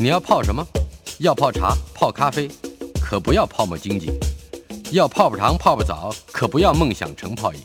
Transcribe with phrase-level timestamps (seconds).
[0.00, 0.64] 你要泡什么？
[1.18, 2.48] 要泡茶、泡咖啡，
[3.02, 4.12] 可不要泡沫经济；
[4.92, 7.58] 要泡泡糖、泡泡澡，可不要梦想成泡影；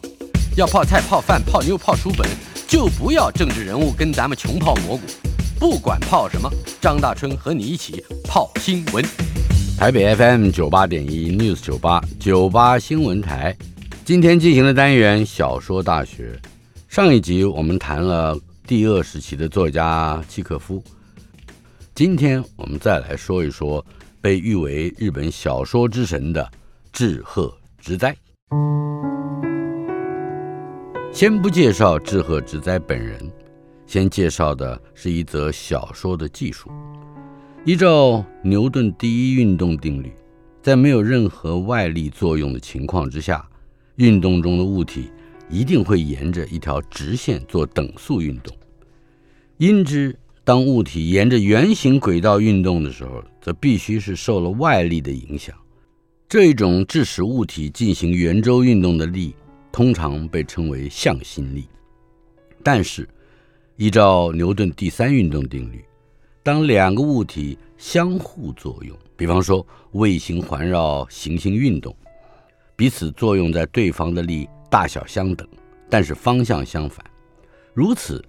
[0.57, 2.27] 要泡菜、泡饭、泡妞、泡书本，
[2.68, 5.04] 就不要政治人物跟咱们穷泡蘑菇。
[5.59, 6.50] 不管泡什么，
[6.82, 9.05] 张大春和你一起泡新闻。
[9.77, 13.55] 台北 FM 九八点一 News 九八九八新闻台，
[14.04, 16.39] 今天进行的单元小说大学。
[16.89, 20.84] 上一集我们谈了第二时期的作家契诃夫，
[21.96, 23.86] 今天我们再来说一说
[24.20, 26.52] 被誉为日本小说之神的
[26.91, 28.17] 志贺直哉。
[31.12, 33.20] 先不介绍志贺直哉本人。
[33.86, 36.72] 先介绍的是一则小说的技术。
[37.64, 40.12] 依照牛顿第一运动定律，
[40.64, 43.48] 在没有任何外力作用的情况之下，
[43.98, 45.12] 运动中的物体
[45.48, 48.52] 一定会沿着一条直线做等速运动。
[49.58, 55.55] 因之，当物体沿着圆形轨道运动的时候，则必须是受了外力的影响。
[56.27, 59.33] 这一种致使物体进行圆周运动的力，
[59.72, 61.66] 通常被称为向心力。
[62.61, 63.08] 但是，
[63.77, 65.83] 依照牛顿第三运动定律，
[66.41, 71.95] 当两个物体相互作用，比方说卫星环绕行星运动，
[72.75, 75.47] 彼此作用在对方的力大小相等，
[75.89, 77.05] 但是方向相反，
[77.73, 78.23] 如此，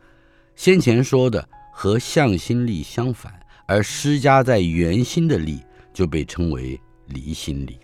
[0.54, 5.60] 先前说的和向心力相反而施加在圆心的力
[5.92, 7.76] 就被称为离心力。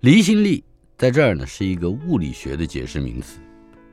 [0.00, 0.62] 离心力
[0.98, 3.40] 在这儿呢是一个物理学的解释名词，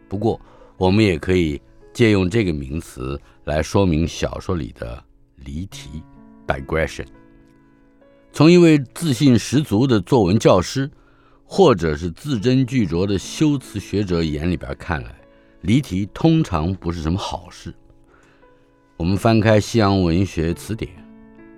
[0.10, 0.40] 不过
[0.78, 1.60] 我们也可以。
[1.94, 5.04] 借用这个名词来说明小说里的
[5.36, 6.02] 离题
[6.48, 7.06] （digression）。
[8.32, 10.90] 从一位自信十足的作文教师，
[11.44, 15.14] 或者是字斟句酌的修辞学者眼里边看来，
[15.64, 17.76] 离题通常不是什么好事。
[19.02, 20.88] 我们翻开西洋文学词典，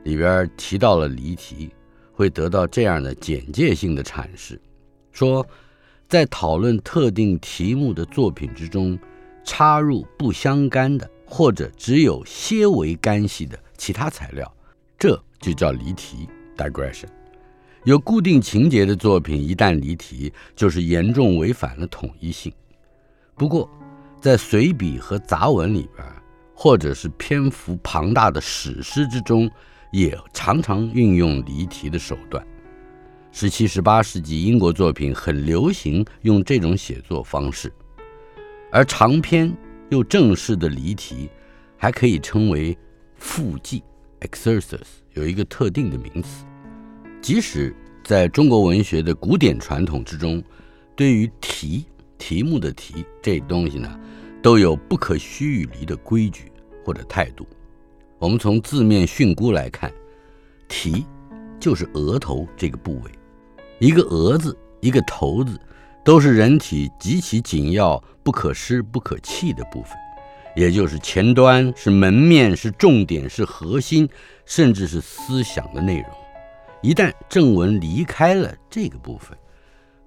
[0.05, 1.69] 里边提到了离题，
[2.13, 4.58] 会得到这样的简介性的阐释：
[5.11, 5.45] 说，
[6.08, 8.98] 在讨论特定题目的作品之中。
[9.43, 14.49] 插入不相干的，或者只有些微干系的其他材料，
[14.98, 17.10] 这就叫离题 （digression）。
[17.83, 22.54] 有固定情节的作品一旦离题，就是严重违反了统一性。
[23.36, 23.70] 不过，
[24.21, 26.08] 在随笔和杂文里边，
[26.63, 29.51] 或者是篇幅庞大的史诗之中，
[29.91, 32.41] 也常常运用离题的手段。
[33.33, 37.69] 十七、十八世纪英国作品很流行用这种写作方式。
[38.71, 39.53] 而长篇
[39.89, 41.29] 又正式的离题，
[41.75, 42.77] 还可以称为
[43.17, 43.83] 附记
[44.21, 46.45] （exercise），有一个特定的名词。
[47.21, 47.75] 即使
[48.05, 50.41] 在中国文学的古典传统之中，
[50.95, 51.85] 对于题
[52.17, 53.99] 题目的题这东西呢，
[54.41, 56.49] 都有不可须与离的规矩
[56.83, 57.48] 或者态度。
[58.20, 59.92] 我们从字面训诂来看，
[60.67, 61.05] 题
[61.60, 63.11] 就是额头这个部位，
[63.80, 65.60] 一个额字，一个头字。
[66.05, 69.93] 都是人体极其紧要、不可失、不可弃的部分，
[70.54, 74.10] 也就是前端，是门面，是重点，是核心，
[74.45, 76.10] 甚至是思想的内容。
[76.82, 79.38] 一旦正文离开了这个部分，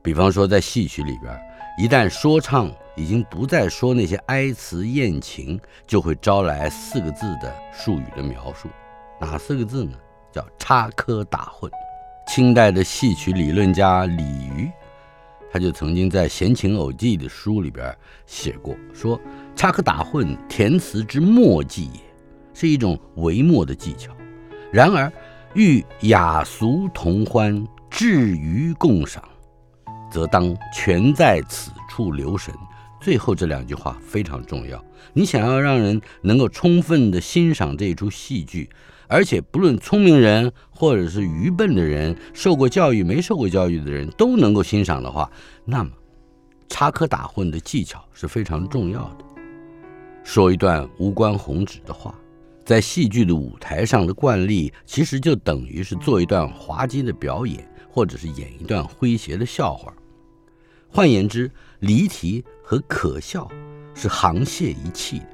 [0.03, 1.34] 比方说在戏曲里边，
[1.78, 8.68] 一旦说唱已经不再说那些哀词艳情，就会招来四个字的术语的描述。
[9.20, 9.92] 哪四个字呢？
[10.32, 11.70] 叫插科打诨。
[12.26, 14.70] 清代的戏曲理论家李渔。
[15.52, 17.96] 他就曾经在《闲情偶记》的书里边
[18.26, 19.18] 写过，说
[19.54, 22.00] 插科打诨，填词之末技也，
[22.52, 24.12] 是一种微末的技巧。
[24.70, 25.10] 然而，
[25.54, 29.22] 欲雅俗同欢，至于共赏，
[30.10, 32.52] 则当全在此处留神。
[33.06, 34.84] 最后这两句话非常重要。
[35.12, 38.68] 你想要让人能够充分地欣赏这一出戏剧。
[39.06, 45.30] 而且不论聪明人或者是愚笨的人，受过教育没受过教育的人都能够欣赏的话，
[45.64, 45.90] 那么
[46.68, 49.24] 插科打诨的技巧是非常重要的。
[50.24, 52.12] 说一段无关宏旨的话，
[52.64, 59.94] 在戏剧的舞台上的惯例，其实就等于是做一段滑稽的表演，或者是演一段诙谐的笑话。
[60.88, 61.50] 换言之，
[61.80, 63.50] 离题和可笑
[63.94, 65.26] 是沆瀣一气的。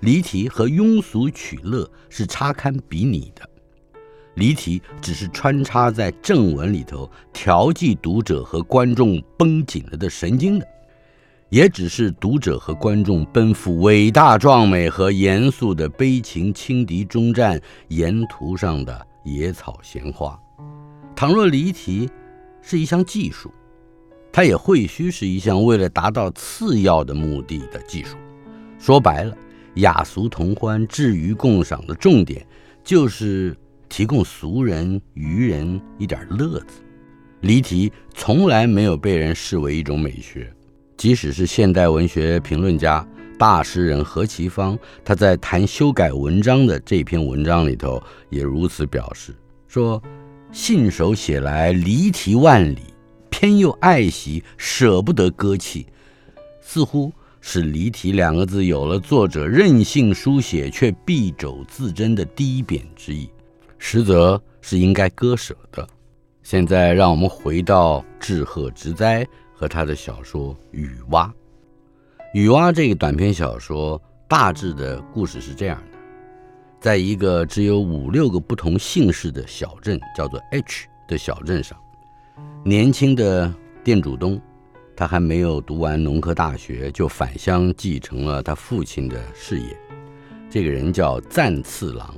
[0.00, 3.48] 离题和庸俗取乐是差堪比拟的，
[4.34, 10.66] 离题只是穿插在正文里头，调剂读者和观众绷紧了的神经的，
[11.48, 20.38] 也只是读者和观众奔赴伟大壮美和严肃的悲情轻敌终战沿途上的野草闲花。
[21.16, 22.08] 倘若离题
[22.62, 23.52] 是一项技术，
[24.38, 28.16] 它也会须是一项为了达到次要的目的的技术。
[28.78, 29.36] 说白了。
[29.74, 32.46] 雅俗同欢，至于共赏的重点，
[32.84, 33.56] 就是
[33.88, 36.80] 提供俗人愚人一点乐子。
[37.40, 40.48] 离题从来没有被人视为一种美学，
[40.96, 43.04] 即使是现代文学评论家、
[43.36, 48.00] 大诗人何其芳，他在谈修改文章的这篇文章里头
[48.30, 49.34] 也如此表示，
[49.66, 50.00] 说
[50.52, 52.82] 信手写来离题万里，
[53.38, 55.86] 偏又爱惜，舍不得割弃，
[56.60, 57.12] 似乎。
[57.40, 63.30] 是“离题”两个字有了作者任性书写却敝帚自珍的低贬之意，
[63.78, 65.88] 实则是应该割舍的。
[66.42, 69.24] 现在让我们回到志贺直哉
[69.54, 71.26] 和他的小说《雨蛙》。
[72.34, 75.98] 《雨蛙》这个短篇小说大致的故事是这样的：
[76.80, 81.78] 在一个只有五六个不同姓氏的小镇，叫做 H 的小镇上，
[82.68, 83.50] 年轻的
[83.82, 84.38] 店主东。
[84.94, 89.74] 他还没有读完农科大学，就返乡继承了他父亲的事业。
[90.50, 92.14] 这个人叫赞次郎。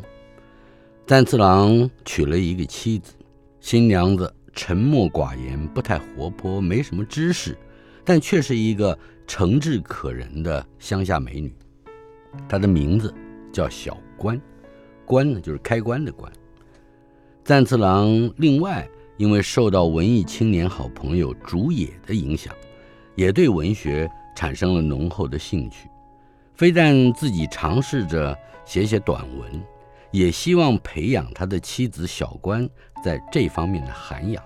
[1.06, 3.12] 赞次郎娶了一个妻子，
[3.60, 7.56] 新娘子沉默寡言，不太活泼，没什么知识，
[8.04, 8.98] 但却是一个
[9.28, 11.54] 诚挚可人的乡下美女。
[12.48, 13.14] 她的名字
[13.52, 14.40] 叫小关，
[15.04, 16.32] 关呢就是开关的关。
[17.44, 18.88] 赞次郎另外
[19.20, 22.54] 因为受到文艺青年好朋友竹野的影响。
[23.16, 25.90] 也对文学产生了浓厚的兴趣，
[26.54, 28.34] 非但自己尝试着
[28.64, 29.62] 写写短文，
[30.10, 32.66] 也希望培养他的妻子小关
[33.04, 34.42] 在这方面的涵养。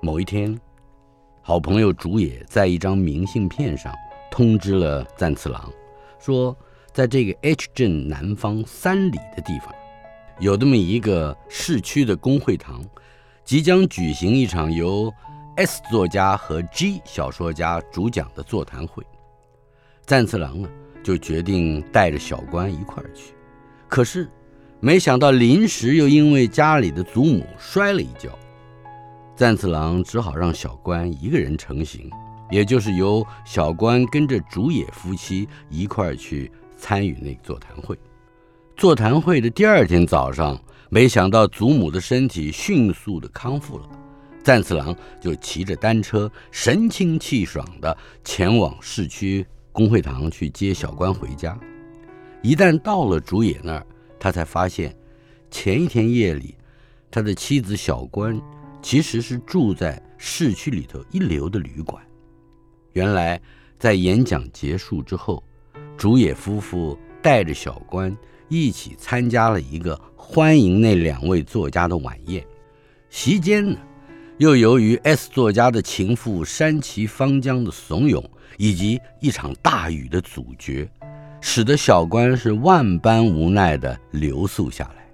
[0.00, 0.58] 某一天，
[1.42, 3.94] 好朋友竹野在一张明信片上
[4.30, 5.70] 通知了赞次郎，
[6.18, 6.56] 说
[6.94, 9.74] 在这个 H 镇南方三里的地方，
[10.38, 12.82] 有这么一个市区的公会堂，
[13.50, 15.12] 即将举行一场由
[15.56, 19.04] S 作家和 G 小说家主讲的座谈会，
[20.06, 20.68] 赞次郎呢
[21.02, 23.34] 就决定带着小关一块儿去。
[23.88, 24.30] 可是，
[24.78, 28.30] 没想到临时又因为家里的祖母摔了一跤，
[29.34, 32.08] 赞次郎只好让小关一个人成行，
[32.52, 37.98] 也就是由小关跟着竹野夫妻一块儿去参与那个座谈会。
[38.76, 40.56] 座谈会的第二天早上，
[40.92, 43.88] 没想到祖母的身体迅速的康复了。
[44.42, 51.58] 赞次郎就骑着单车，神清气爽地前往市区公会堂去接小关回家。
[52.42, 53.86] 一旦到了竹野那儿，
[54.18, 54.96] 他才发现，
[55.48, 56.56] 前一天夜里，
[57.10, 58.40] 他的妻子小关
[58.82, 62.02] 其实是住在市区里头一流的旅馆。
[62.94, 63.40] 原来，
[63.78, 65.44] 在演讲结束之后，
[65.96, 68.16] 竹野夫妇带着小关
[68.50, 72.44] 一起参加了一个欢迎那两位作家的晚宴，
[73.08, 73.78] 席间呢。
[74.38, 78.24] 又由于 S 作家的情妇山崎芳江的怂恿，
[78.56, 80.90] 以及一场大雨的阻绝，
[81.40, 85.06] 使得小关是万般无奈地留宿下来。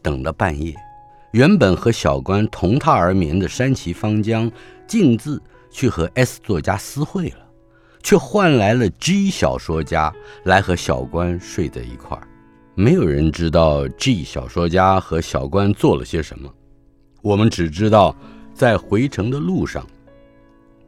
[0.00, 0.74] 等到半夜，
[1.32, 4.48] 原本和小关同榻而眠的山崎芳江，
[4.86, 7.46] 径自去和 S 作家私会了，
[8.02, 10.12] 却换来了 G 小说家
[10.44, 12.28] 来和小关睡在一块儿。
[12.74, 16.52] 没有人知道 G 小说家和小关做了些什么，
[17.22, 18.16] 我们只知道。
[18.52, 19.86] 在回程的路上，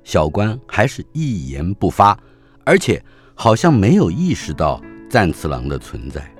[0.05, 2.19] 小关还是一言不发，
[2.67, 3.03] 而且
[3.35, 6.31] 好像没有意识到赞次郎的存在，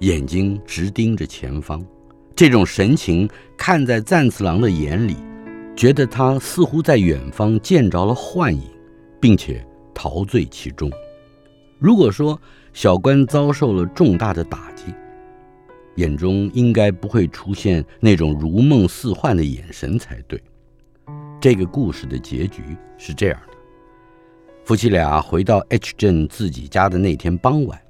[0.00, 1.84] 眼睛直盯着前方。
[2.36, 5.16] 这种神情看在赞次郎的眼里，
[5.74, 8.62] 觉得他似乎在远方见着了幻影，
[9.20, 10.88] 并且陶醉其中。
[11.80, 12.40] 如果说
[12.72, 14.94] 小关遭受了重大的打击，
[15.96, 20.42] 眼中应该不会出现那种如梦似幻的眼神才对。
[21.40, 22.62] 这个故事的结局
[22.96, 23.56] 是这样的：
[24.64, 27.80] 夫妻俩回到 H 镇自己家的那天傍晚，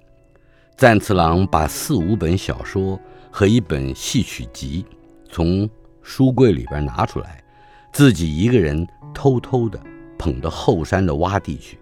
[0.77, 2.99] 赞次郎把四五本小说
[3.31, 4.85] 和一本戏曲集
[5.29, 5.69] 从
[6.03, 7.45] 书柜里边拿出来，
[7.93, 8.85] 自己一个人
[9.15, 9.79] 偷偷的
[10.19, 11.79] 捧到后山的洼地去，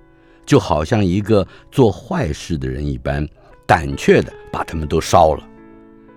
[0.50, 3.24] 就好像一个做坏事的人一般，
[3.68, 5.48] 胆怯地把他们都烧了。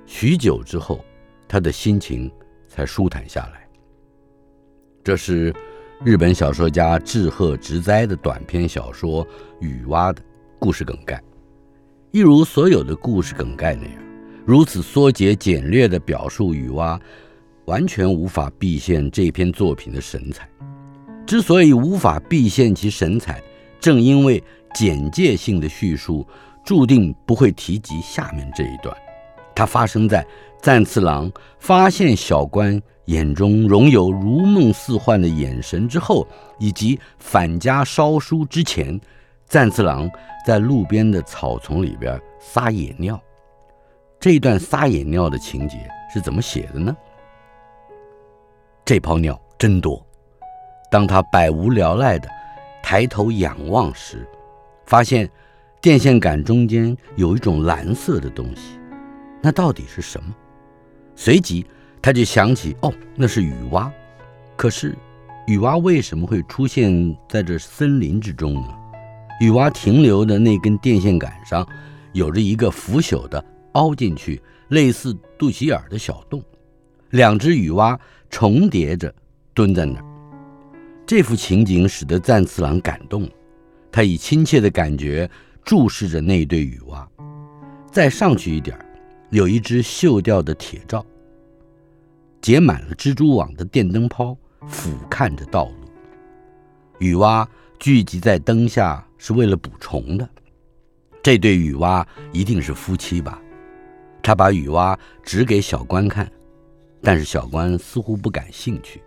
[0.08, 1.06] 许久之后，
[1.48, 2.32] 他的心情
[2.68, 3.70] 才舒坦下来。
[5.04, 5.54] 这是
[6.04, 9.24] 日本小说家志贺直哉的短篇小说
[9.60, 10.20] 《雨蛙》的
[10.58, 11.22] 故事梗概，
[12.10, 13.94] 一如所有的故事梗概那样，
[14.48, 17.00] 如此缩节简略地表述雨蛙，
[17.66, 20.50] 完全无法毕现这篇作品的神采。
[21.24, 23.40] 之所以无法毕现其神采，
[23.84, 24.42] 正因为
[24.74, 26.26] 简介性的叙述，
[26.64, 28.96] 注定不会提及下面这一段。
[29.54, 30.26] 它发生在
[30.62, 32.82] 赞次郎发现小关。
[33.08, 36.26] 眼中仍有如梦似幻的眼神之后，
[36.58, 38.98] 以及返家烧书之前，
[39.46, 40.10] 赞次郎
[40.46, 43.22] 在路边的草丛里边撒野尿。
[44.22, 45.78] 这一段撒野尿的情节
[46.14, 46.96] 是怎么写的呢？
[48.86, 50.02] 这泡尿真多。
[50.90, 52.30] 当他百无聊赖的
[52.84, 54.28] 抬头仰望时，
[54.86, 55.28] 发现
[55.82, 58.78] 电线杆中间有一种蓝色的东西，
[59.42, 60.36] 那到底是什么？
[61.16, 61.66] 随即
[62.02, 63.92] 他就想起，哦，那是雨蛙。
[64.58, 64.96] 可是
[65.48, 68.68] 雨蛙为什么会出现在这森林之中呢？
[69.40, 71.68] 雨蛙停留的那根电线杆上，
[72.12, 76.44] 有着一个腐朽的凹进去、类似肚脐眼的小洞，
[77.12, 78.00] 两只雨蛙
[78.30, 79.14] 重叠着
[79.54, 80.06] 蹲在那儿。
[81.06, 83.30] 这幅情景使得赞次郎感动，
[83.92, 85.30] 他以亲切的感觉
[85.64, 87.08] 注视着那对雨蛙。
[87.92, 88.78] 再上去一点，
[89.30, 91.06] 有一只锈掉的铁罩，
[92.42, 95.76] 结满了蜘蛛网的电灯泡俯瞰着道路。
[97.00, 97.48] 雨蛙
[97.80, 100.28] 聚集在灯下是为了捕虫的。
[101.22, 103.42] 这对雨蛙一定是夫妻吧？
[104.22, 106.32] 他把雨蛙指给小关看，
[107.02, 109.04] 但是小关似乎不感兴趣。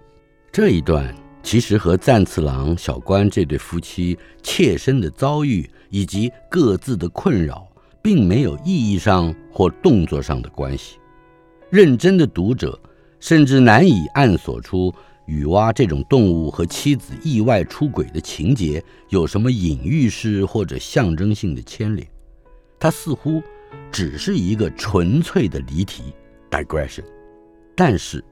[0.53, 1.13] 这一段。
[1.47, 7.69] 其实和赞次郎、小关这对夫妻切身的遭遇以及各自的困扰，
[8.03, 10.97] 并没有意义上或动作上的关系。
[11.71, 12.77] 认真的读者
[13.21, 14.93] 甚至难以暗索出
[15.27, 22.05] 雨蛙这种动物和妻子意外出轨的情节有什么隐喻式或者象征性的牵连。
[22.77, 23.41] 它似乎
[23.93, 26.13] 只是一个纯粹的离题
[26.51, 27.05] （digression），
[27.77, 28.25] 但是。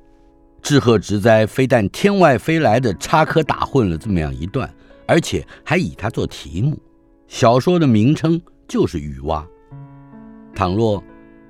[0.64, 4.74] 志贺直哉非但天外飞来的插科打诨了这么样一段，
[5.06, 6.80] 而且还以它做题目。
[7.28, 9.46] 小说的名称就是《雨蛙》。
[10.56, 11.04] 倘若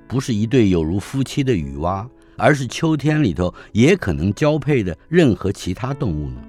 [0.05, 2.05] 不是一对有如夫妻的雨蛙，
[2.35, 6.41] 而是秋天里头也可能交配的任何其他动物呢？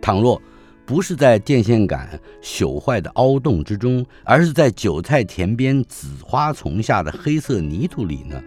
[0.00, 0.40] 倘若
[0.86, 8.42] 不是在电线杆朽坏的凹洞之中，而是在韭菜田边紫花丛下的黑色泥土里呢？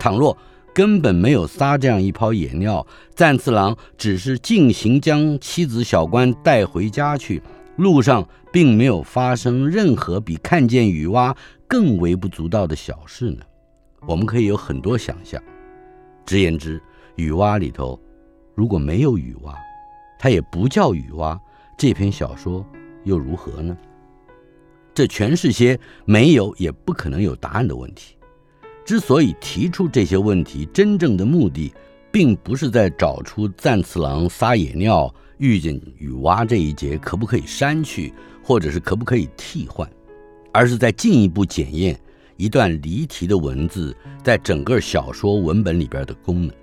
[0.00, 0.36] 倘若……
[0.74, 7.42] 根本没有撒这样一泡野尿，赞次郎只是径行将妻子小关带回家去，
[7.76, 11.36] 路上并没有发生任何比看见雨蛙
[11.68, 13.44] 更微不足道的小事呢。
[14.06, 15.40] 我们可以有很多想象。
[16.24, 16.80] 直言之，
[17.16, 18.00] 雨蛙里头
[18.54, 19.54] 如果没有雨蛙，
[20.18, 21.38] 它也不叫雨蛙，
[21.76, 22.64] 这篇小说
[23.04, 23.76] 又如何呢？
[24.94, 28.16] 这全是些没有也不可能有答案的问题。
[28.84, 31.72] 之所以提出这些问题，真正的目的，
[32.10, 38.12] 并不是在找出赞次郎撒野尿遇见雨蛙这一节可不可以删去，
[38.42, 39.88] 或者是可不可以替换，
[40.52, 41.98] 而是在进一步检验
[42.36, 46.54] 一段离题的文字在整个小说文本里边的功能。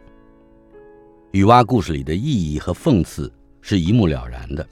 [1.32, 4.68] 雨蛙故事里的意义和讽刺是一目了然的，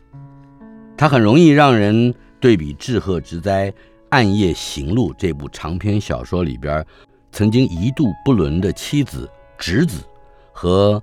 [0.97, 3.71] 它很容易让人对比志贺之灾
[4.09, 6.85] 《暗夜行路》这部长篇小说里边。
[7.37, 9.29] 曾经一度不伦的妻子、
[9.59, 10.01] 侄子，
[10.51, 10.99] 和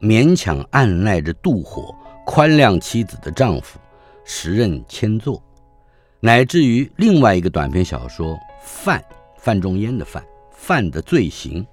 [0.00, 1.94] 勉强按捺着妒火、
[2.26, 3.78] 宽谅妻子的丈夫，
[4.24, 5.40] 时任千作，
[6.18, 8.98] 乃至于另外一个短篇小说《范》，
[9.36, 10.20] 范仲淹的范
[10.50, 11.64] 《犯》，犯的罪行。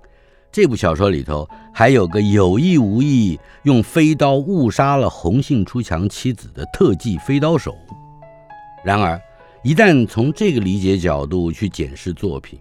[0.52, 7.76] 这部小说里头还有个有意无意用飞刀误杀了红杏出墙妻子的特技飞刀手。
[8.84, 9.20] 然而，
[9.64, 12.60] 一旦从这个理解角度去检视作品，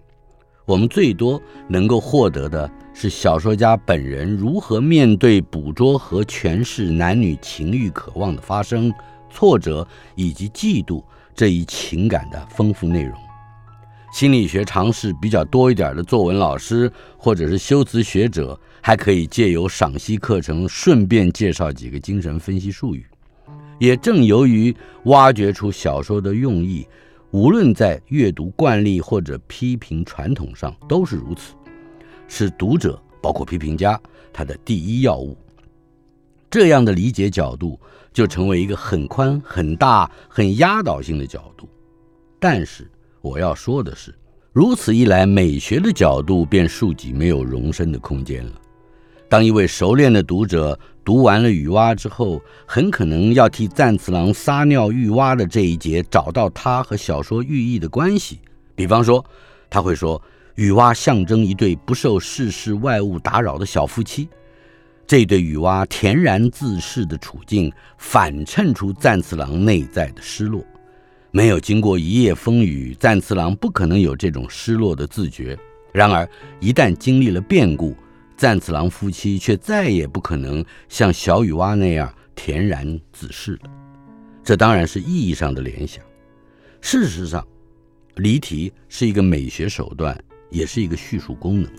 [0.65, 8.91] 我们最多能够获得的是小说家本人如何面对捕捉和诠释男女情欲渴望的发生、
[9.29, 11.03] 挫折以及嫉妒
[11.35, 13.13] 这一情感的丰富内容。
[14.11, 23.05] 心理学常识比较多一点的作文老师或者是修辞学者，还可以借由赏析课程顺便介绍几个精神分析术语。
[23.77, 26.87] 也正由于挖掘出小说的用意。
[27.35, 31.53] 无论在阅读惯例或者批评传统上都是如此，
[32.29, 33.99] 是读者包括批评家
[34.31, 35.35] 他的第一要务。
[36.49, 37.77] 这样的理解角度
[38.13, 41.67] 就成为一个很宽、很大、很压倒性的角度。
[42.39, 42.89] 但是
[43.19, 44.15] 我要说的是，
[44.53, 48.61] 如此一来，美学的角度便庶几没有容身的空间了。
[49.35, 58.39] 当一位熟练的读者读完了雨蛙之后，很可能要替赞次郎撒尿浴蛙的这一节找到他和小说寓意的关系。
[58.75, 59.21] 比方说，
[59.69, 60.21] 他会说
[60.55, 64.29] 雨蛙象征一对不受世事外物打扰的小夫妻，
[65.05, 70.63] 这对雨蛙恬然自适的处境反衬出赞次郎内在的失落。
[71.31, 75.59] 没有经过一夜风雨，赞次郎不可能有这种失落的自觉。
[75.91, 76.25] 然而，
[76.61, 77.93] 一旦经历了变故，
[78.37, 83.71] 赞次郎夫妻却再也不可能像小雨蛙那样恬然自适了。
[84.43, 86.03] 这当然是意义上的联想。
[86.81, 87.45] 事实上，
[88.15, 90.15] 离题是一个美学手段，
[90.51, 91.71] 也是一个叙述功能，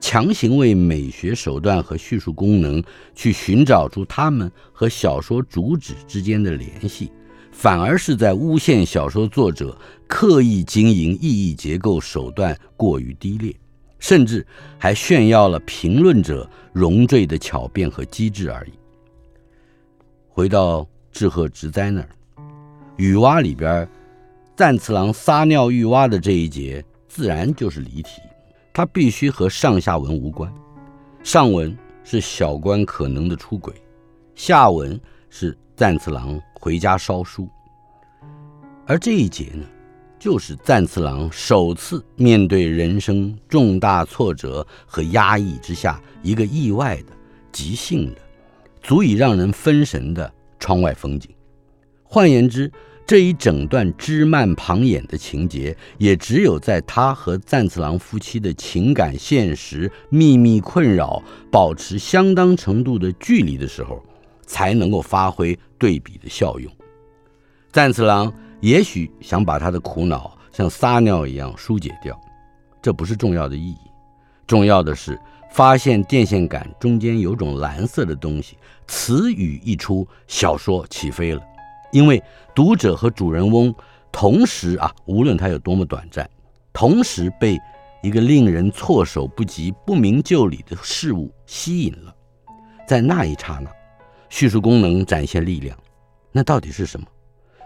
[0.00, 2.82] 强行为美学手段和叙述功能
[3.14, 7.12] 去寻找出他们和小说主旨之间的联系，
[7.50, 13.54] 反而是在诬陷小说作者刻意经营意义结构手段过于低劣，
[14.02, 14.44] 甚至
[14.78, 18.72] 还炫耀了评论者容坠的巧辩和机智而已。
[20.28, 22.08] 回到志贺直哉那儿，
[22.96, 23.88] 雨蛙里边。
[24.54, 28.20] 赞次郎撒尿浴蛙的这一节自然就是离题，
[28.72, 30.52] 它必须和上下文无关。
[31.22, 33.72] 上文是小官可能的出轨，
[34.34, 37.48] 下文是赞次郎回家烧书。
[38.86, 39.64] 而这一节呢，
[40.22, 47.06] 就是赞次郎首次面对人生重大挫折和压抑之下一个意外的、
[47.50, 48.20] 即兴的、
[48.80, 51.28] 足以让人分神的窗外风景。
[52.04, 52.70] 换言之，
[53.04, 64.00] 这一整段枝蔓旁演的情节，也只有在他和赞次郎夫妻的情感现实秘密困扰保持相当程度的距离的时候，
[64.46, 66.70] 才能够发挥对比的效用。
[67.72, 72.18] 赞次郎也许想把他的苦恼像撒尿一样疏解掉，
[72.80, 73.78] 这不是重要的意义，
[74.46, 78.56] 重要的是发现电线杆中间有种蓝色的东西。
[78.86, 81.42] 词语一出，小说起飞了。
[81.90, 82.22] 因为
[82.54, 83.74] 读者和主人翁
[84.12, 86.30] 同时啊，无论他有多么短暂，
[86.72, 87.58] 同时被
[88.00, 92.14] 一个令人措手不及、不明就里的事物吸引了。
[92.86, 93.68] 在那一刹那，
[94.28, 95.76] 叙述功能展现力量。
[96.30, 97.06] 那到底是什么？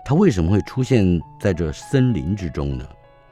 [0.08, 2.86] 它为什么会出现在这森林之中呢？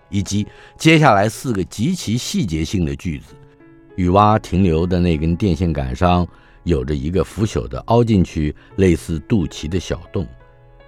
[0.08, 0.44] 以及
[0.76, 3.36] 接下来四个极其细节性的句子：
[3.94, 6.26] 雨蛙停留的那根电线杆上
[6.64, 10.26] 有着一个腐朽的凹进去类似肚脐的小洞。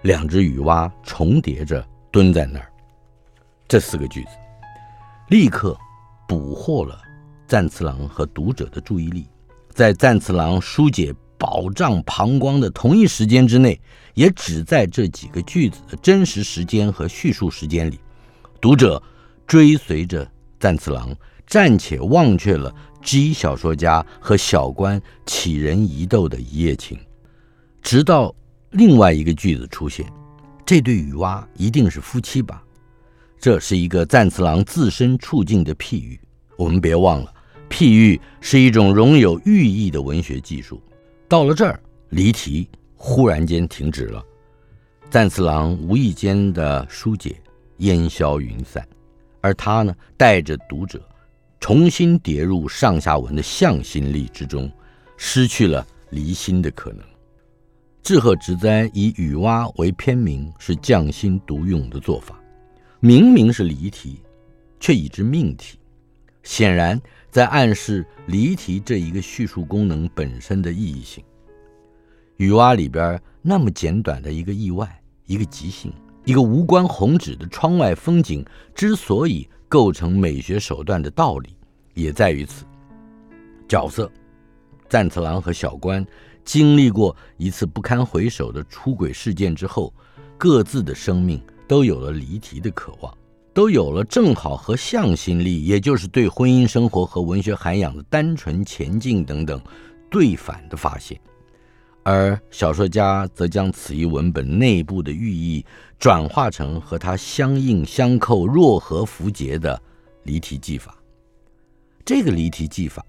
[0.02, 2.66] 两只雨蛙重叠着蹲在那儿，
[3.68, 4.30] 这四个句子
[5.28, 5.78] 立刻
[6.26, 7.00] 捕获了
[7.46, 9.28] 赞次郎和读者的注意力。
[9.70, 11.14] 在赞次郎疏解
[11.46, 13.80] 饱胀膀胱的同一时间之内，
[14.14, 18.00] 也只在这几个句子的真实时间和叙述时间里，
[18.60, 19.00] 读者
[19.46, 20.28] 追随着
[20.58, 21.14] 赞次郎，
[21.46, 26.98] 暂且忘却了 G 小说家和小官启人疑窦的一夜情，
[27.80, 28.34] 直到。
[28.72, 30.04] 另外一个句子出现，
[30.66, 32.62] 这对雨蛙一定是夫妻吧？
[33.38, 36.20] 这是一个赞次郎自身处境的譬喻。
[36.58, 37.32] 我们别忘了，
[37.70, 40.82] 譬喻是一种容有寓意的文学技术。
[41.28, 44.24] 到了这儿，离题忽然间停止了。
[45.10, 47.36] 赞次郎无意间的疏解
[47.78, 48.86] 烟消云散，
[49.40, 51.02] 而他呢，带着读者
[51.58, 54.70] 重新跌入上下文的向心力之中，
[55.16, 57.04] 失去了离心的可能。
[58.02, 62.40] 志贺直哉以雨蛙为篇名是匠心独用的做法，
[63.00, 64.20] 明明是离题，
[64.78, 65.76] 却以之命题，
[66.44, 67.00] 显然
[67.36, 71.22] 在暗示离题这一个叙述功能本身的意义性。
[72.38, 75.92] 雨蛙里边那么简短的一个意外，一个即兴，
[76.24, 78.42] 一个无关宏旨的窗外风景，
[78.74, 81.54] 之所以构成美学手段的道理，
[81.92, 82.64] 也在于此。
[83.68, 84.10] 角色，
[84.88, 86.02] 赞次郎和小关。
[86.42, 89.92] 经历过一次不堪回首的出轨事件之后，
[90.38, 93.14] 各自的生命都有了离题的渴望，
[93.56, 99.58] 都有了正好和向心力，也就是对婚姻生活和文学涵养的单纯前进等等
[100.10, 101.18] 对反的发现。
[102.02, 105.64] 而小说家则将此一文本内部的寓意
[105.98, 109.80] 转化成和它相应相扣、若合符节的
[110.24, 110.94] 离题技法。
[112.04, 113.02] 这个离题技法。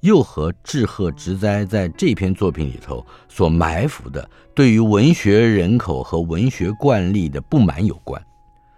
[0.00, 8.20] 又和志贺直哉在这篇作品里头所埋伏的对于文学人口和文学惯例的不满有关。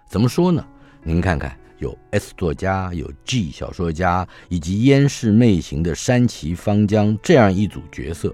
[0.07, 0.63] 怎么说呢？
[1.07, 8.33] 您看看，有 S 作家，有 G 小说家，以及烟视媚行的山崎芳江这样一组角色。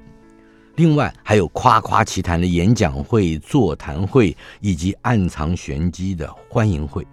[0.78, 7.06] 另外，还有夸夸其谈的演讲会、座谈会，以及暗藏玄机的欢迎会。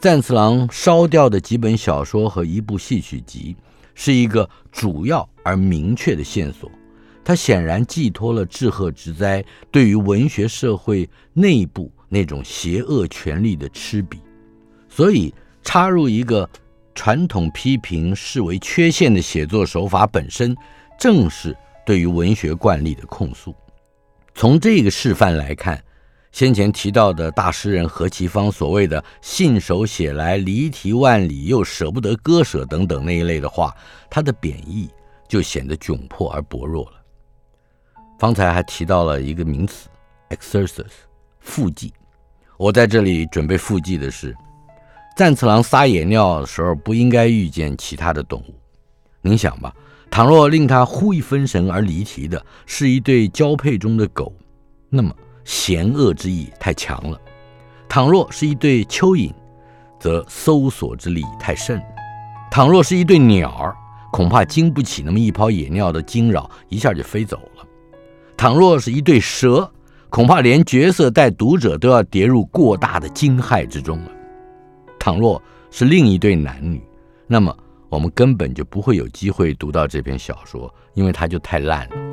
[0.00, 3.54] 赞次郎烧掉的几本小说和一部戏曲集。
[3.98, 6.70] 是一个主要而明确的线索，
[7.24, 14.18] 它显然寄托了志贺直哉对于文学社会内部那种邪恶权力的嗤鄙，
[14.96, 16.48] 所以插入一个
[16.94, 20.56] 传统批评视为缺陷的写作手法本身，
[20.98, 21.54] 正是
[21.84, 23.54] 对于文学惯例的控诉。
[24.34, 25.78] 从这个示范来看。
[26.32, 33.74] 先前提到的大诗人何其芳所谓的信手写来离题万里又舍不得割舍等等那一类的话，
[34.10, 34.90] 他的贬义
[35.26, 37.02] 就显得窘迫而薄弱了。
[38.18, 39.88] 方才还提到了一个名词
[40.28, 40.84] ，exercise，
[41.40, 41.90] 附记。
[42.58, 44.36] 我在这里准备附记的是，
[45.16, 48.54] 战次郎撒野尿的时候不应该遇见其他的动物。
[49.22, 49.74] 您想吧，
[50.10, 54.30] 倘若令他忽一分神而离题的是一对交配中的狗，
[54.90, 55.10] 那么
[55.42, 57.18] 嫌恶之意太强了；
[57.88, 59.32] 倘若是一对蚯蚓，
[59.98, 61.78] 则搜索之力太甚；
[62.50, 63.74] 倘若是一对鸟儿，
[64.12, 67.64] 恐怕经不起那么一泡野尿的惊扰，一下就飞走了；
[68.36, 69.72] 倘若是一对蛇，
[70.10, 74.10] 恐怕连角色带读者都要跌入过大的惊骇之中了。
[75.06, 75.40] 倘若
[75.70, 76.82] 是另一对男女，
[77.28, 77.56] 那么
[77.88, 82.05] 我们根本就不会有机会读到这篇小说，因为它就太烂了。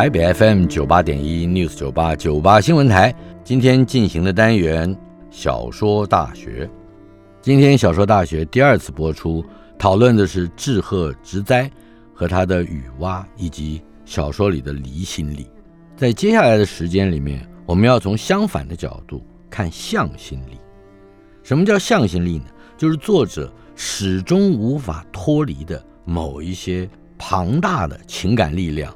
[0.00, 4.96] 台北 FM 九八点一 News 九八九八新闻台，今天进行的单元
[5.30, 6.66] 小说大学。
[7.42, 9.44] 今天小说大学第二次播出，
[9.78, 11.70] 讨论的是志贺直哉
[12.14, 15.46] 和他的雨蛙，以及小说里的离心力。
[15.98, 20.58] 在接下来的时间里面，我们要从相反的角度看向心力。
[21.42, 22.46] 什么叫向心力呢？
[22.78, 28.90] 就是作者始终无法脱离的某一些庞大的情感力量。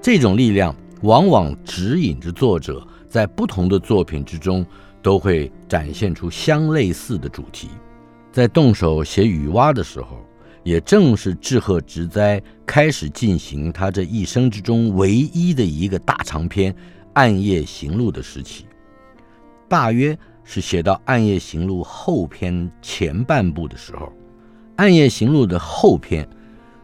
[0.00, 4.64] 这种力量往往指引着作者在不同的作品之中
[5.02, 7.68] 都会展现出相类似的主题。
[8.30, 10.24] 在动手写雨蛙的时候，
[10.62, 16.72] 也正是志贺直哉开始进行他这一生之中唯一的一个大长篇
[17.14, 18.66] 《暗夜行路》的时期，
[19.68, 24.06] 大约是写到《暗夜行路》后篇前半部的时候，
[24.76, 26.28] 《暗夜行路》的后篇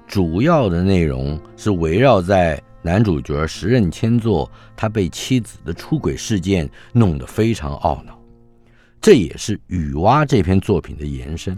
[0.06, 2.60] 主要的内容是围绕在。
[2.82, 8.18] 男主角时任千作，他被妻子的出轨事件弄得非常懊恼，
[9.00, 11.56] 这也是《雨蛙》这篇作品的延伸。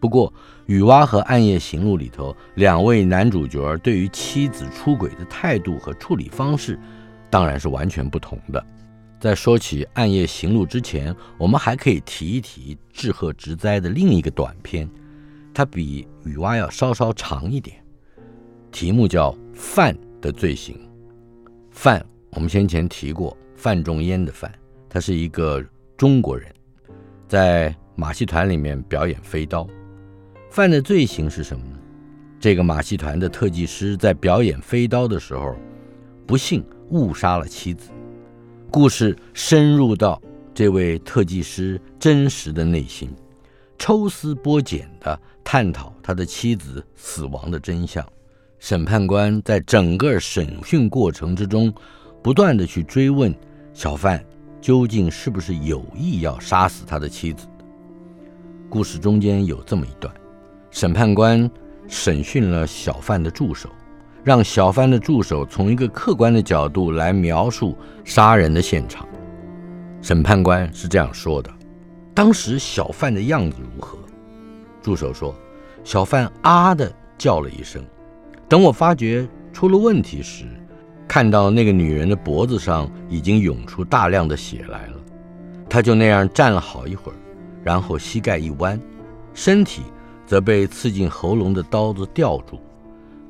[0.00, 0.30] 不过，
[0.66, 6.78] 《雨蛙》和《暗夜行路》里头两位男主角对于妻子出轨的态度和处理方式，
[7.30, 8.64] 当然是完全不同的。
[9.18, 14.88] 在说起《暗夜行路》之前，我们还可以提一提志贺直哉的另一个短篇，
[15.54, 17.76] 它比《雨蛙》要稍稍长一点，
[18.70, 19.94] 题目叫《饭》。
[20.20, 20.78] 的罪行，
[21.70, 24.50] 范，我们先前提过，范仲淹的范，
[24.88, 25.64] 他是一个
[25.96, 26.52] 中国人，
[27.28, 29.66] 在马戏团里面表演飞刀。
[30.50, 31.78] 范的罪行是什么呢？
[32.38, 35.56] 这个马戏团的特技师在表演飞刀的时候，
[36.26, 37.90] 不幸误杀了妻子。
[38.70, 40.20] 故事深入到
[40.54, 43.10] 这位特技师真实的内心，
[43.78, 48.06] 抽丝剥茧地探讨他的妻子死亡的真相。
[48.58, 51.72] 审判官在整个审讯过程之中，
[52.22, 53.34] 不断的去追问
[53.72, 54.24] 小范
[54.60, 57.46] 究竟是不是有意要杀死他的妻子。
[58.68, 60.12] 故事中间有这么一段：
[60.70, 61.48] 审判官
[61.86, 63.68] 审讯了小范的助手，
[64.24, 69.06] 让小范的助手从一个客观的角度来描述杀人的现场。
[70.02, 71.50] 审判官是这样说的：
[72.14, 73.98] 当时小范的样子如何？
[74.82, 75.34] 助手说：
[75.84, 77.84] 小范啊的叫了一声。
[78.48, 80.44] 等我发觉出了问题时，
[81.08, 84.96] 看到那个女人的脖子上已经涌出大量的血来了，
[85.68, 87.16] 她就那样站了好一会儿，
[87.64, 88.80] 然后膝盖一弯，
[89.34, 89.82] 身体
[90.26, 92.60] 则被刺进喉咙的刀子吊住。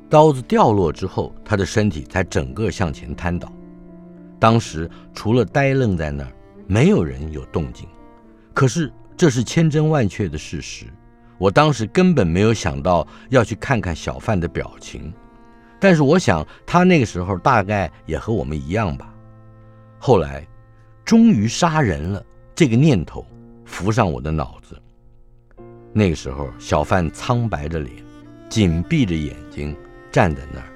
[0.09, 3.51] 刀子掉落之后，她的身体才整个向前瘫倒。
[4.39, 6.31] 当时除了呆愣在那儿，
[6.67, 7.87] 没有人有动静。
[8.53, 10.85] 可是这是千真万确的事实。
[11.37, 15.13] 我当时根本没有想到要去看看小范的表情，
[15.79, 19.13] 但是我想他那个时候大概也和我们一样吧。
[19.99, 20.47] 后来，
[21.05, 23.23] 终于杀人了，这个念头
[23.65, 24.81] 浮上我的脑子。
[25.93, 27.95] 那个时候，小范苍白着脸，
[28.49, 29.75] 紧闭着眼睛
[30.11, 30.67] 站在那儿，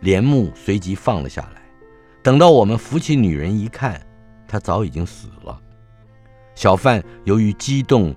[0.00, 1.62] 帘幕随即放了下来。
[2.22, 4.00] 等到我们扶起女人一看，
[4.46, 5.58] 她早已经死了。
[6.54, 8.14] 小范由于激动。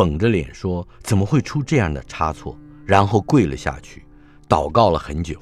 [0.00, 4.02] 绷着脸说：“怎么会出这样的差错？”然后跪了下去，
[4.48, 5.38] 祷告了很久。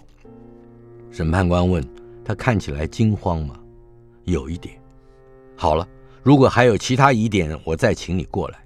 [1.12, 1.80] 审判官问
[2.24, 3.54] 他：“看起来惊慌吗
[4.26, 4.74] ？”“有一点。
[5.54, 5.86] ”“好了，
[6.24, 8.58] 如果还有其他疑点，我再请你过来。”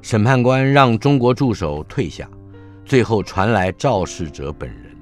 [0.00, 2.26] 审判官让中国助手退下，
[2.86, 4.96] 最后传来肇事者本人。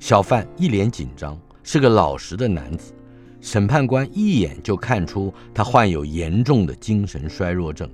[0.00, 2.94] 小范一脸紧张，是个老实的男子，
[3.42, 7.86] 审判官一眼就看出他患有严重的精神衰弱症。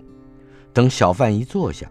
[0.73, 1.91] 等小贩一坐下，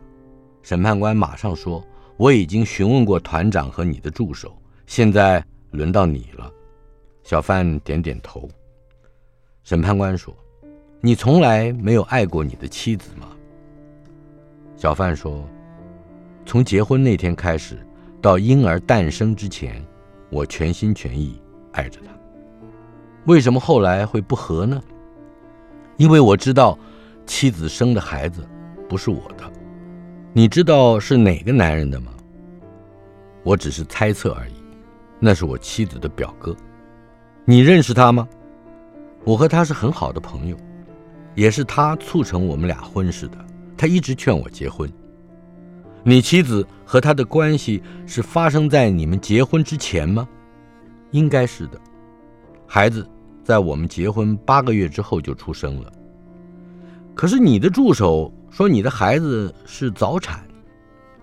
[0.61, 1.83] 审判官马上说
[2.17, 6.51] ：“我已经询问过团长和你的助手，现在轮到你了。”
[7.23, 8.49] 小贩点点头。
[9.63, 10.33] 审判官说
[11.01, 13.27] ：“你从来没有爱过你的妻子吗？”
[14.77, 15.43] 小贩说
[16.45, 17.85] ：“从结婚那天开始，
[18.21, 19.83] 到婴儿诞生之前，
[20.29, 21.41] 我全心全意
[21.73, 22.11] 爱着她。
[23.25, 24.81] 为什么后来会不和呢？
[25.97, 26.77] 因为我知道
[27.25, 28.47] 妻子生的孩子
[28.87, 29.51] 不是我的。
[30.33, 32.13] 你知道是哪个男人的吗？
[33.43, 34.53] 我只是猜测而已。
[35.19, 36.55] 那是我妻子的表哥。
[37.43, 38.27] 你认识他吗？”
[39.25, 40.55] 我和他是很好的朋友，
[41.35, 43.37] 也是他促成我们俩婚事的。
[43.75, 44.89] 他一直劝我结婚。
[46.03, 50.25] 你妻子和他的关系是发生在你们结婚之前吗？
[51.11, 51.79] 应该是的。
[52.65, 53.05] 孩子
[53.43, 55.91] 在我们结婚八个月之后就出生了。
[57.13, 60.43] 可是你的助手说你的孩子是早产。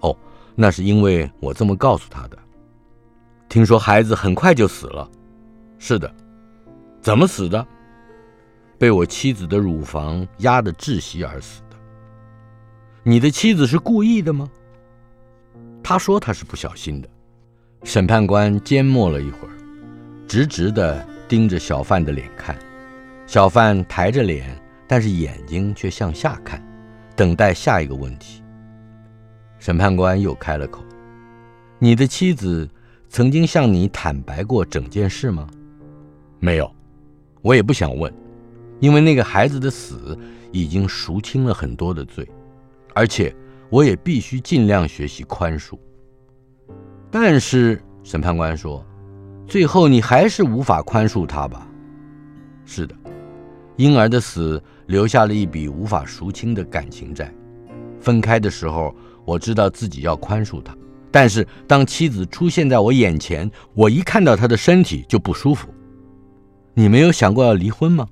[0.03, 0.16] 哦，
[0.55, 2.38] 那是因为我这么告诉他的。
[3.49, 5.11] 听说孩子很快就死了。
[5.77, 6.09] 是的。
[7.01, 7.66] 怎么死的？
[8.79, 11.77] 被我妻子的乳房压得窒息而死的。
[13.03, 14.49] 你的妻子是故意的吗？
[15.83, 17.09] 他说他是不小心的。
[17.83, 19.55] 审判官缄默了一会儿，
[20.29, 22.57] 直直地盯着小贩的脸看。
[23.27, 26.62] 小贩抬着脸，但是眼睛却向下看，
[27.16, 28.42] 等待下一个问题。
[29.59, 30.83] 审判官又开了口
[31.79, 32.68] ：“你的妻子
[33.09, 35.48] 曾经向你坦白过整件事吗
[36.40, 36.70] ？”“没有，
[37.40, 38.12] 我也不想问。”
[38.81, 40.18] 因为那个孩子的死
[40.53, 42.29] 已经赎清了很多的罪，
[42.92, 43.35] 而且
[43.70, 45.79] 我也必须尽量学习宽恕。
[47.11, 48.85] 但是审判官说，
[49.46, 51.66] 最后你还是无法宽恕他吧？
[52.66, 52.94] 是的，
[53.77, 57.33] 婴儿的死留下了一笔无法赎清的感情债。
[58.01, 58.94] 分开的时候，
[59.25, 60.77] 我知道自己要宽恕他，
[61.11, 65.68] 但是当妻子出现在我眼前，我一看到她的身体就不舒服。
[66.75, 68.07] 你没有想过要离婚吗？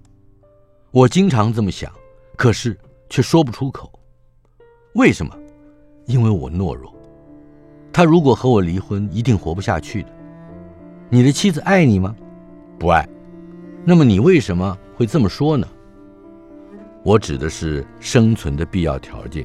[0.91, 1.93] 我经常这么想，
[2.37, 2.79] 可是
[3.11, 3.93] 却说不出口。
[4.95, 5.35] 为什么？
[6.07, 6.95] 因为我懦弱。
[7.93, 10.09] 他如果和我离婚，一定活不下去的。
[11.11, 12.15] 你的妻子爱你吗？
[12.79, 13.07] 不爱。
[13.85, 15.67] 那么你为什么会这么说呢？
[17.03, 19.45] 我指的是生存的必要条件。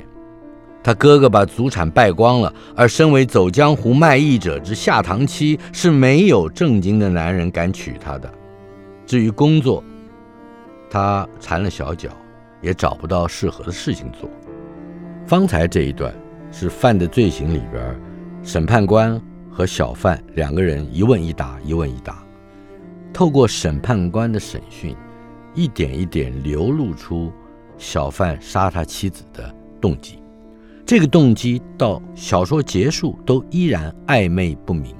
[0.83, 8.31] 他哥哥把祖产败光了，而身为走江湖卖艺者之下堂妻，是没有正经的男人敢娶她的。
[9.05, 9.83] 至于工作，
[10.89, 12.09] 他缠了小脚，
[12.61, 14.29] 也找不到适合的事情做。
[15.25, 16.13] 方才这一段
[16.51, 17.99] 是犯的罪行里边，
[18.41, 22.23] 审判官和小贩两个人一问一答，一问一答。
[23.11, 24.95] 透过审判官的审讯，
[25.53, 27.29] 一点一点流露出
[27.77, 30.19] 小贩杀他妻子的动机。
[30.85, 34.95] 这个动机到小说结束都依然暧昧不明，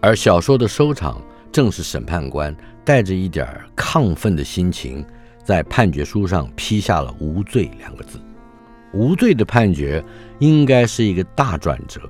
[0.00, 1.20] 而小说的收场
[1.52, 5.04] 正是审判官带着一点亢奋的心情。
[5.44, 8.18] 在判决书上批下了“无罪”两个字，
[8.92, 10.04] 无罪的判决
[10.40, 12.00] 应该是一个大转折，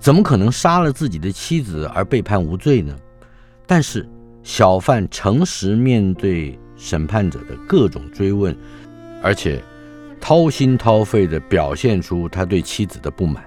[0.00, 2.92] 怎么可能杀了自己的妻子而被判无罪呢？
[3.68, 4.04] 但是
[4.42, 8.52] 小贩诚实面对审判者的各种追问，
[9.22, 9.62] 而且
[10.20, 13.42] 掏心掏肺地表现出他对妻子的不满。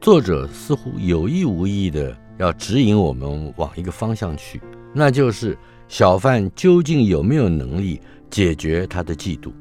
[0.00, 4.60] 作者似乎有意无意地要指引我们往一个方向去，
[4.94, 5.56] 那就是
[5.88, 8.00] 小贩究竟有没有能力
[8.30, 9.52] 解决他的嫉妒，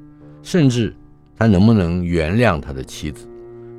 [0.41, 0.95] 甚至
[1.37, 3.27] 他能不能原谅他的妻子？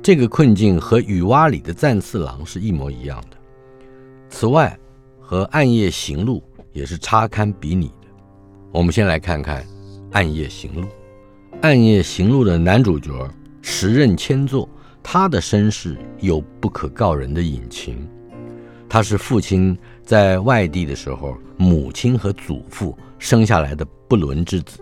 [0.03, 3.37] 这个困境和雨蛙里的赞次郎是一模一样的。
[4.29, 4.77] 此外，
[5.19, 8.07] 和《暗夜行路》也是差堪比拟的。
[8.71, 9.63] 我们先来看看
[10.11, 10.81] 《暗夜行路》。
[11.61, 13.11] 《暗夜行路》的男主角
[13.61, 14.67] 时任千作，
[15.03, 18.09] 他的身世有不可告人的隐情。
[18.89, 24.79] 他是父亲在外地的时候，母亲和祖父生下来的不伦之子，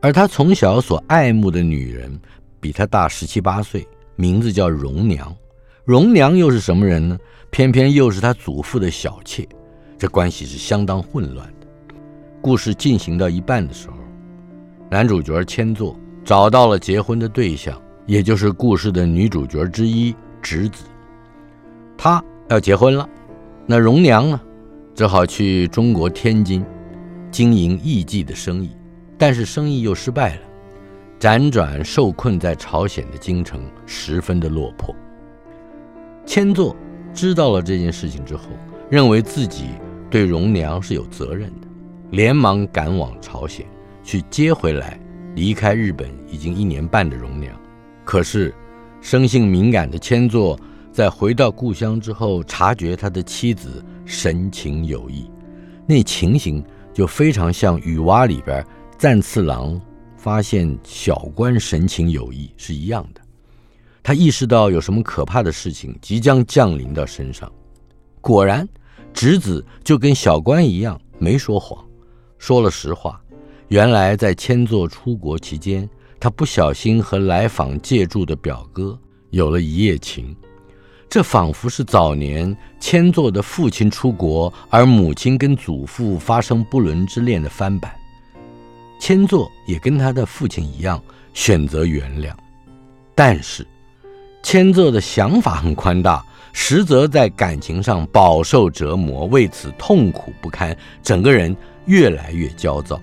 [0.00, 2.20] 而他从小所爱慕的女人
[2.58, 5.32] 比他大十七八岁，名字叫荣娘。
[5.84, 7.16] 荣娘又是什么人呢？
[7.50, 9.48] 偏偏又是他祖父的小妾，
[9.96, 11.66] 这关系是相当混乱的。
[12.42, 13.96] 故事进行到一半的时候，
[14.90, 15.96] 男主角千作
[16.28, 20.84] 找到了结婚的对象，也就是故事的女主角之一直子，
[21.96, 23.08] 她要结婚了。
[23.64, 24.38] 那荣娘呢，
[24.94, 26.62] 只好去中国天津
[27.30, 28.68] 经营艺妓的生意，
[29.16, 30.42] 但是生意又失败了，
[31.18, 34.94] 辗转受困在朝鲜的京城，十分的落魄。
[36.26, 36.76] 千作
[37.14, 38.50] 知道了这件事情之后，
[38.90, 39.68] 认为自己
[40.10, 41.66] 对荣娘是有责任的，
[42.10, 43.64] 连忙赶往朝鲜
[44.04, 45.00] 去接回来
[45.38, 47.54] 离开日本已经一年半的荣娘。
[48.04, 48.52] 可是，
[49.00, 50.58] 生性敏感的千作
[50.92, 55.30] 在回到故乡之后，察觉他的妻子神情有异，
[55.86, 58.66] 那情形就非常像雨蛙里边
[58.98, 59.80] 赞次郎
[60.16, 63.20] 发现小官神情有异是一样的。
[64.02, 67.50] 他意识到有什么可怕的事情即将降临到身上。
[68.20, 68.68] 果然，
[69.12, 71.84] 侄子就跟小官一样，没说谎，
[72.38, 73.20] 说了实话。
[73.68, 78.98] 原来在千作出国期间，他不小心和来访借住的表哥
[79.30, 80.34] 有了一夜情。
[81.10, 87.94] 这仿佛是早年千作的父亲出国，而母亲跟祖父发生不伦之恋的翻版。
[88.98, 91.02] 千作也跟他的父亲一样，
[91.34, 92.32] 选择原谅，
[93.14, 93.66] 但是。
[94.42, 101.54] 千作的想法很宽大，实则在感情上饱受折磨，为此痛苦不堪，整个人
[101.86, 102.98] 越来越焦躁。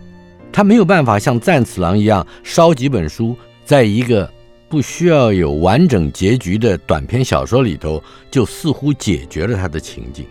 [0.56, 4.32] 他没有办法像赞次郎一样烧几本书，在一个
[4.70, 10.26] 不需要有完整结局的短篇小说里头，就似乎解决了他的情境。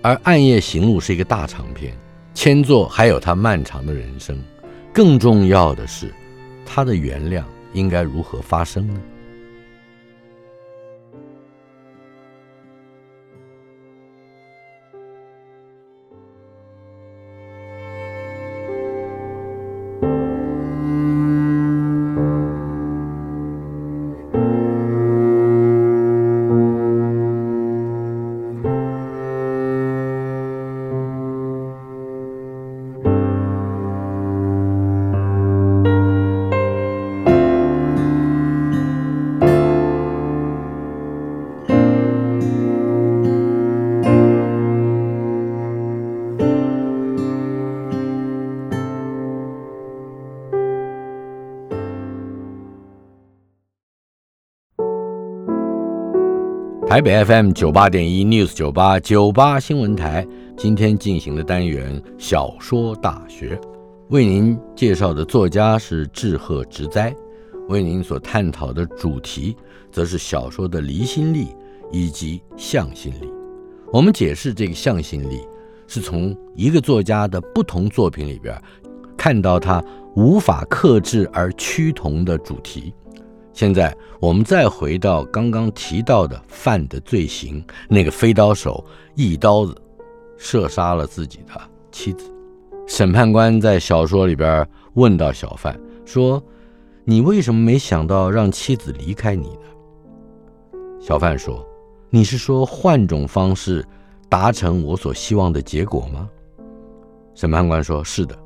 [0.00, 1.92] 而《暗夜行路》是一个大长篇，
[2.34, 4.40] 千作还有他漫长的人生。
[4.92, 6.14] 更重要的是，
[6.64, 7.42] 他的原谅
[7.72, 9.00] 应该如何发生呢？
[56.88, 63.60] 台北 FM 九八点一 News 九八九八新闻台，今天进行的单元小说大学，
[64.08, 67.14] 为您介绍的作家是志贺直哉，
[67.68, 69.54] 为您所探讨的主题
[69.92, 71.48] 则是小说的离心力
[71.92, 73.30] 以及向心力。
[73.92, 75.42] 我们解释这个向心力，
[75.86, 78.58] 是从一个作家的不同作品里边
[79.14, 79.84] 看到他
[80.16, 82.94] 无法克制而趋同的主题。
[83.58, 88.84] 现在我们再回到刚刚提到的犯的罪行，那个飞刀手
[89.16, 89.76] 一刀子
[90.36, 92.32] 射杀了自己的妻子。
[92.86, 96.40] 审判官在小说里边问到小贩说
[97.02, 101.66] ：“你为什么没想到让妻子离开你呢？”小贩说
[102.10, 103.84] ：“你是说换种方式
[104.28, 106.30] 达成我所希望的结果吗？”
[107.34, 108.38] 审判官说：“是的。”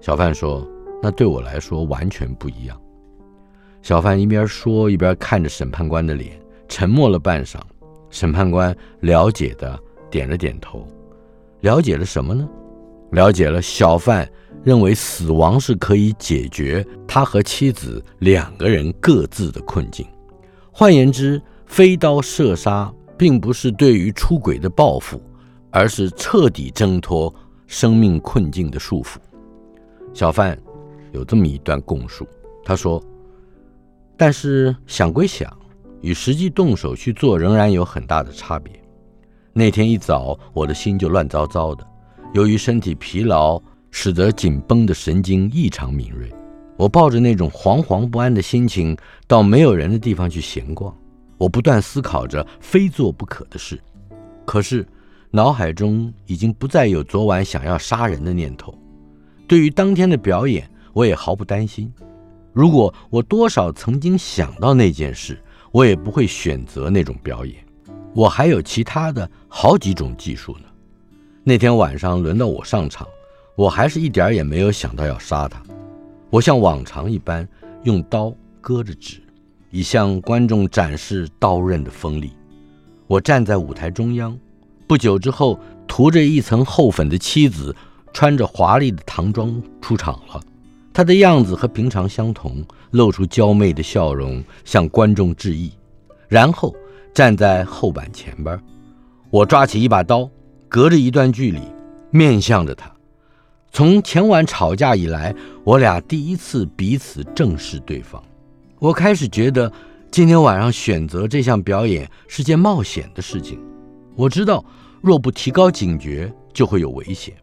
[0.00, 0.66] 小贩说
[1.02, 2.80] ：“那对我来说完全不一样。”
[3.86, 7.54] 小贩一边说一边看着审判官的脸，沉默了半晌。
[8.10, 9.78] 审判官了解的
[10.10, 10.84] 点了点头。
[11.60, 12.48] 了解了什么呢？
[13.12, 14.28] 了解了小贩
[14.64, 20.04] 认为死亡是可以解决他和妻子两个人各自的困境。
[20.72, 25.22] 换言之，飞刀射杀并不是对于出轨的报复，
[25.70, 27.32] 而是彻底挣脱
[27.68, 29.18] 生命困境的束缚。
[30.12, 30.58] 小贩
[31.12, 32.26] 有这么一段供述，
[32.64, 33.00] 他说。
[34.16, 35.50] 但是想归想，
[36.00, 38.72] 与实际动手去做仍然有很大的差别。
[39.52, 41.86] 那天一早，我的心就乱糟糟的，
[42.32, 46.32] 由于身体疲劳，使得紧绷的神经异常敏锐。
[46.76, 50.94] 我抱着那种惶惶不安的心情，到没有人的地方去闲逛。
[51.38, 53.78] 我不断思考着非做不可的事，
[54.44, 54.86] 可是
[55.30, 58.74] 脑海中已经不再有昨晚想要杀人的念头。
[59.46, 61.92] 对于当天的表演，我也毫不担心。
[62.56, 65.38] 如果我多少曾经想到那件事，
[65.72, 67.54] 我也不会选择那种表演。
[68.14, 70.64] 我还有其他的好几种技术呢。
[71.44, 73.06] 那天晚上轮到我上场，
[73.56, 75.62] 我还是一点也没有想到要杀他。
[76.30, 77.46] 我像往常一般
[77.82, 79.22] 用刀割着纸，
[79.70, 82.30] 以向观众展示刀刃的锋利。
[83.06, 84.34] 我站在舞台中央，
[84.86, 87.76] 不久之后，涂着一层厚粉的妻子
[88.14, 90.40] 穿着华丽的唐装出场了。
[90.96, 95.70] 他的样子和平常相同，露出娇媚的笑容，向观众致意，
[96.26, 96.74] 然后
[97.12, 98.58] 站在后板前边。
[99.28, 100.26] 我抓起一把刀，
[100.70, 101.60] 隔着一段距离，
[102.10, 102.90] 面向着他。
[103.70, 105.34] 从前晚吵架以来，
[105.64, 108.22] 我俩第一次彼此正视对方。
[108.78, 109.70] 我开始觉得
[110.10, 113.60] 今天晚上选择这项表演是件冒险的事情。
[114.14, 114.64] 我知道，
[115.02, 117.34] 若不提高警觉，就会有危险。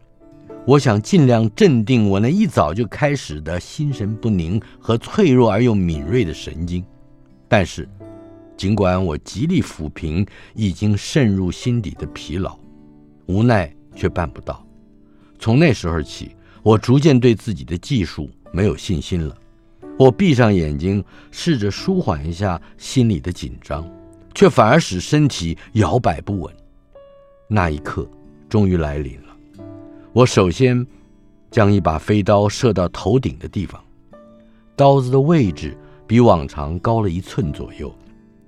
[0.66, 6.82] 我想尽量镇定我那一早就开始的心神不宁和脆弱而又敏锐的神经，
[7.50, 7.88] 但是，
[8.56, 12.58] 尽管我极力抚平已经渗入心底的疲劳，
[13.26, 14.66] 无奈却办不到。
[15.38, 19.36] 从那时候起，我逐渐对自己的技术没有信心了。
[20.00, 23.86] 我闭上眼睛，试着舒缓一下心里的紧张，
[24.34, 26.56] 却反而使身体摇摆不稳。
[27.50, 28.10] 那一刻
[28.48, 29.23] 终于来临。
[30.14, 30.86] 我首先
[31.50, 33.84] 将一把飞刀射到头顶的地方，
[34.76, 37.92] 刀子的位置比往常高了一寸左右。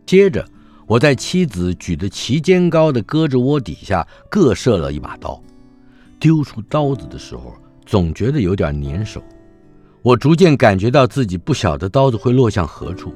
[0.06, 0.48] 接着，
[0.86, 5.42] 我在妻子举得齐肩高的胳肢窝底下各射了一把刀。
[6.20, 9.20] 丢出刀子的时候，总觉得有点粘手。
[10.04, 13.12] 我逐渐感觉到自己不晓得刀子会落向何处，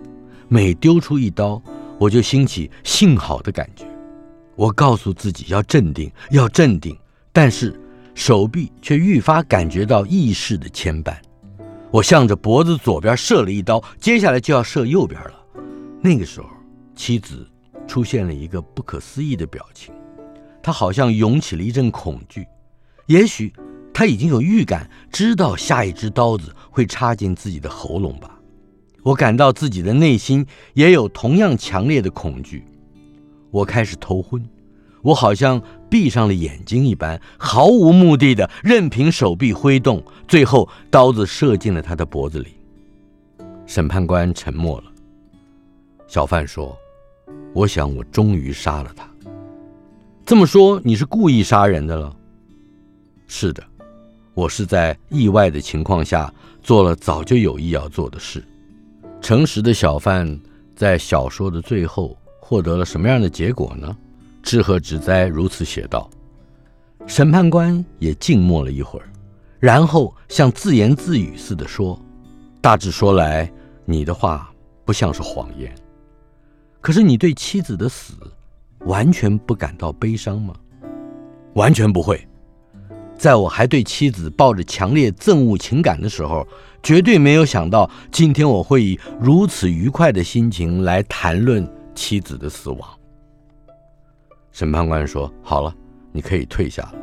[0.47, 1.61] 每丢出一刀，
[1.99, 3.85] 我就兴起幸好的感觉。
[4.55, 6.97] 我告诉自己要镇定，要镇定，
[7.31, 7.79] 但是
[8.13, 11.15] 手臂却愈发感觉到意识的牵绊。
[11.91, 15.33] 我向着脖子左边射了一刀，接下来就要射右边了。
[16.01, 16.47] 那个时候，
[16.95, 17.47] 妻子
[17.87, 19.93] 出现了一个不可思议的表情，
[20.61, 22.45] 她好像涌起了一阵恐惧，
[23.07, 23.53] 也许。
[23.91, 28.39] 她已经有预感，知道下一支刀子会插进自己的喉咙吧。
[29.03, 32.63] 我感到自己的内心也有同样强烈的恐惧。
[33.51, 34.41] 我开始头昏，
[35.01, 42.55] 我好像闭上了眼睛一般，毫无目的的任凭手臂挥动，最后刀子射进了他的脖子里。
[43.65, 44.85] 审判官沉默了。
[46.07, 46.77] 小贩说
[47.53, 49.07] ：“我想我终于杀了他。”
[50.25, 52.15] 这么说，你是故意杀人的了？
[53.27, 53.63] 是的。
[54.35, 56.33] 我是在意外的情况下
[56.63, 58.41] 做了早就有意要做的事。
[59.19, 60.39] 诚实的小贩
[60.75, 63.95] 在小说的最后获得了什么样的结果呢？
[64.41, 66.09] 志贺直哉如此写道。
[67.07, 69.09] 审判官也静默了一会儿，
[69.59, 71.99] 然后像自言自语似的说
[72.61, 73.51] ：“大致说来，
[73.85, 74.51] 你的话
[74.85, 75.73] 不像是谎言。
[76.81, 78.13] 可是你对妻子的死
[78.85, 80.53] 完全不感到悲伤吗？
[81.53, 82.23] 完全不会。”
[83.17, 86.47] 在我还对妻子抱着强烈憎恶情感的时候，
[86.81, 92.98] 绝对没有想到今天我会以如此愉快的心情来谈论妻子的死亡。
[94.51, 95.75] 审判官说：“好了，
[96.11, 96.95] 你可以退下了。”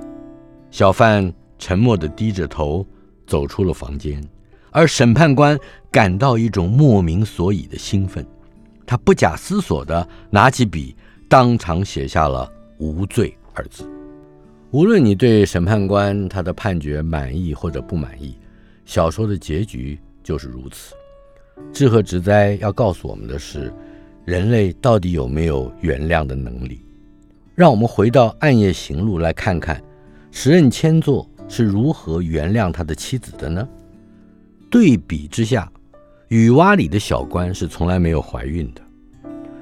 [0.71, 2.87] 小贩沉默地低着头
[3.27, 4.23] 走出了房间，
[4.71, 5.59] 而审判官
[5.91, 8.27] 感到一种莫名所以的兴奋，
[8.85, 10.95] 他不假思索地拿起笔，
[11.29, 13.89] 当场写下了“无罪”二字。
[14.73, 18.37] 无论你对审判官他的判决满意或者不满意，
[18.85, 20.95] 小说的结局就是如此。
[21.73, 23.73] 志贺直哉要告诉我们的是，
[24.27, 26.86] 人类到底有没有原谅的能力？
[27.57, 29.83] 让我们回到《暗夜行路》来看看，
[30.31, 33.67] 时任千作是如何原谅他的妻子的呢？
[34.71, 35.73] 对比之下，
[36.29, 38.83] 雨洼里的小官是从来没有怀孕的。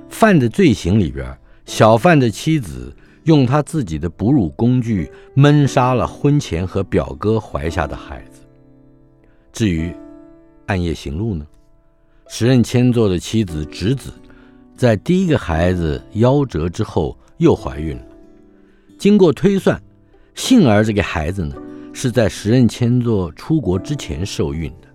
[0.09, 2.95] 犯的罪行里边，小贩的妻子。
[3.25, 8.43] 用他自己的哺乳工具闷杀了婚前和表哥怀下的孩子。
[9.51, 9.89] 至于
[10.67, 11.47] 《暗夜行路》呢，
[12.29, 14.13] 时任千作的妻子直子，
[14.77, 18.07] 在第一个孩子夭折之后又怀孕了。
[18.99, 19.81] 经过推算，
[20.35, 21.55] 幸而这个孩子呢
[21.93, 24.89] 是在时任千座出国之前受孕的。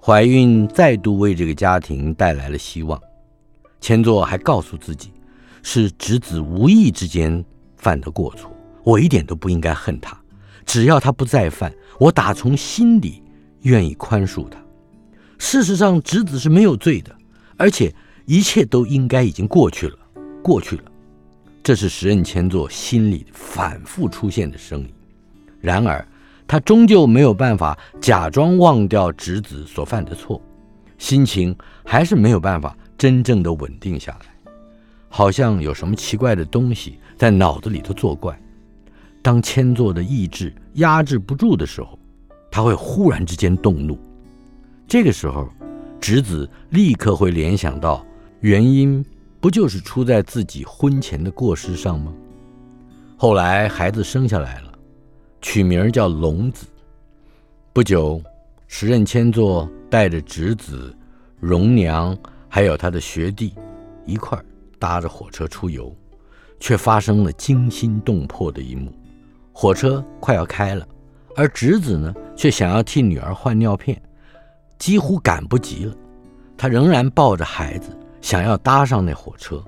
[0.00, 3.00] 怀孕再度为这个家庭带来了希望。
[3.80, 5.10] 谦作还告诉自己，
[5.62, 7.44] 是直子无意之间。
[7.76, 8.48] 犯的过错，
[8.84, 10.16] 我一点都不应该恨他。
[10.64, 13.20] 只要他不再犯，我打从心里
[13.62, 14.62] 愿意宽恕他。
[15.36, 17.12] 事实上，直子是没有罪的，
[17.56, 17.92] 而且
[18.24, 19.98] 一切都应该已经过去了，
[20.44, 20.84] 过去了。
[21.62, 24.92] 这是石任谦作心里反复出现的声音。
[25.60, 26.04] 然而，
[26.46, 30.42] 他终究没有办法假装忘掉直子所犯的错，
[30.98, 34.26] 心情还是没有办法真正的稳定下来。
[35.08, 38.36] 好像有什么奇怪的东西在脑子里头作怪。
[39.20, 41.96] 当谦作的意志压制不住的时候，
[42.50, 43.96] 他会忽然之间动怒。
[44.88, 45.48] 这个时候，
[46.00, 48.04] 直子立刻会联想到，
[48.40, 49.04] 原因
[49.42, 52.12] 不就是出在自己婚前的过失上吗？
[53.16, 54.72] 后来孩子生下来了，
[55.40, 56.64] 取名叫龙子。
[57.72, 58.22] 不久，
[58.68, 60.96] 时任千作带着侄子、
[61.40, 62.16] 荣娘
[62.48, 63.52] 还有他的学弟
[64.06, 64.44] 一块儿。
[64.78, 65.92] 搭着火车出游，
[66.58, 68.92] 却发生了惊心动魄的一幕。
[69.52, 70.86] 火车快要开了，
[71.36, 74.00] 而侄子呢，却想要替女儿换尿片，
[74.78, 75.94] 几乎赶不及了。
[76.56, 79.62] 他仍然抱着孩子，想要搭上那火车。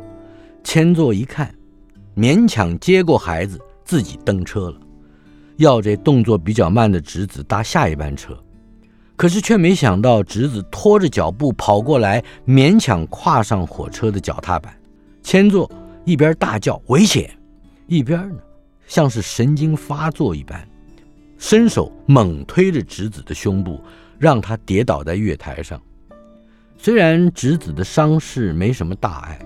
[0.63, 1.55] 千作一看，
[2.17, 4.81] 勉强接过孩子，自己登车了。
[5.57, 8.37] 要这动作比较慢的侄子搭下一班车，
[9.15, 14.75] 可是却没想到侄子拖着脚步跑过来，勉强跨上火车的脚踏板。
[15.23, 15.71] 千座
[16.05, 17.31] 一边大叫危险，
[17.87, 18.41] 一边呢
[18.87, 20.67] 像是神经发作一般，
[21.39, 23.81] 伸手猛推着侄子的胸部，
[24.19, 25.81] 让他跌倒在月台上。
[26.85, 29.39] 虽然直子的伤势没什么大碍，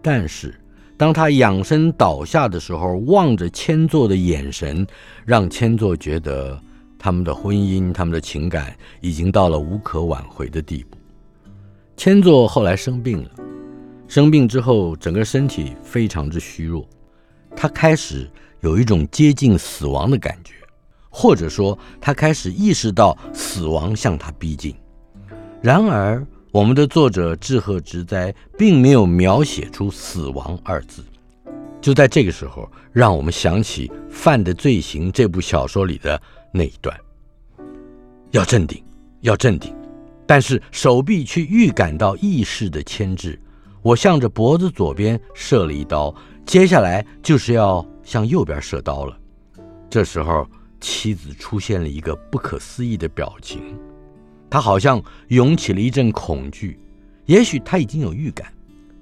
[0.00, 0.54] 但是
[0.96, 4.86] 当他仰身倒下的时候，望着千座的眼神，
[5.24, 6.56] 让千座觉得
[6.96, 10.96] 他们的婚姻、他们的情感已经到了无可挽回的地步。
[11.96, 13.30] 千座后来生病了。
[14.06, 16.88] 生病之后，整个身体非常之虚弱，
[17.56, 18.30] 他开始
[18.60, 20.54] 有一种接近死亡的感觉，
[21.10, 24.72] 或者说，他开始意识到死亡向他逼近。
[25.60, 26.24] 然而，
[26.54, 31.02] 我们的作者志贺直哉并没有描写出“死亡”二字。
[31.80, 36.96] 就在这个时候，让我们想起《犯的罪行》这部小说里的那一段：
[38.30, 38.80] 要镇定，
[39.22, 39.74] 要镇定，
[40.28, 43.36] 但是手臂却预感到意识的牵制。
[43.82, 46.14] 我向着脖子左边射了一刀，
[46.46, 49.18] 接下来就是要向右边射刀了。
[49.90, 50.46] 这时候，
[50.80, 53.76] 妻子出现了一个不可思议的表情，
[54.54, 56.78] 他好像涌起了一阵恐惧。
[57.26, 58.46] 也许他已经有预感，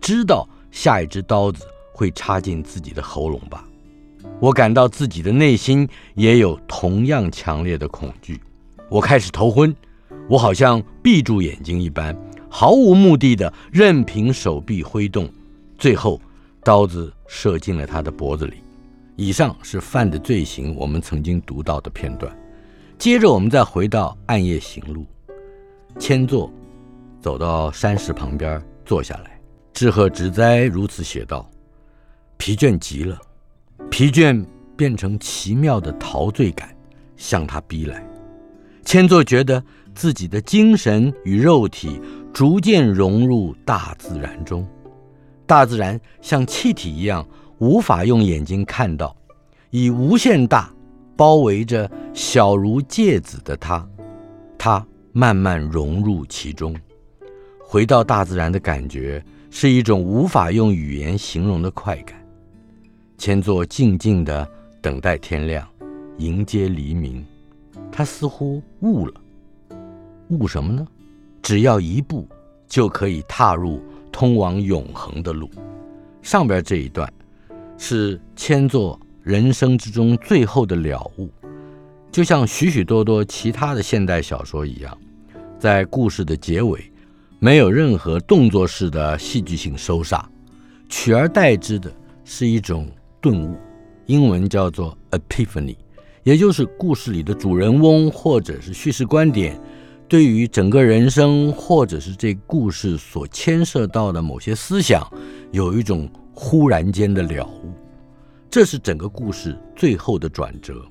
[0.01, 3.63] 知道下一支刀子会插进自己的喉咙吧。
[4.41, 8.41] 我感到自己的内心也有同样强烈的恐惧。
[8.89, 9.77] 我开始头昏，
[10.27, 12.17] 我好像闭住眼睛一般。
[12.49, 15.29] 毫无目的的，任凭手臂挥动，
[15.77, 16.19] 最后
[16.65, 18.55] 刀子射进了他的脖子里。
[19.17, 22.35] 以上是犯的罪行，我们曾经读到的片段。
[22.97, 25.03] 接着，我们再回到《暗夜行路》，
[25.99, 26.53] 千座
[27.21, 29.41] 走到山石旁边坐下来。
[29.73, 31.49] 志贺直哉如此写道
[32.37, 33.19] ：“疲倦极了，
[33.91, 34.45] 疲倦
[34.77, 36.75] 变成奇妙的陶醉感
[37.17, 38.05] 向他逼来。
[38.85, 39.63] 千座觉得
[39.95, 42.01] 自己的精神与肉体。”
[42.33, 44.67] 逐渐融入大自然中，
[45.45, 47.29] 大自然像气体一样，
[47.59, 49.15] 无法用眼睛看到，
[49.69, 50.73] 以无限大
[51.15, 53.87] 包围着小如芥子的他，
[54.57, 54.83] 他
[55.13, 56.75] 慢慢融入其中。
[57.61, 62.21] 回到大自然的感觉是一种无法用语言形容的快感。
[63.17, 64.47] 千座静静地
[64.81, 65.67] 等待天亮，
[66.19, 67.25] 迎接黎明。
[67.91, 69.15] 他似乎悟了，
[70.29, 70.87] 悟什么呢？
[71.43, 72.27] 只要一步，
[72.67, 75.51] 就可以踏入通往永恒的路。
[76.21, 77.11] 上边这一段
[77.77, 81.31] 是千座人生之中最后的了悟，
[82.13, 84.97] 就像许许多多其他的现代小说一样，
[85.59, 86.79] 在故事的结尾，
[87.39, 90.23] 没有任何动作式的戏剧性收煞，
[90.91, 91.91] 取而代之的
[92.23, 92.87] 是一种
[93.19, 93.57] 顿悟，
[94.05, 95.75] 英文叫做 epiphany，
[96.23, 99.59] 也就是故事里的主人翁或者是叙事观点。
[100.07, 105.11] 对于整个人生，或者是这故事所牵涉到的某些思想，
[105.51, 107.73] 有一种忽然间的了悟，
[108.51, 110.85] 这是整个故事最后的转折。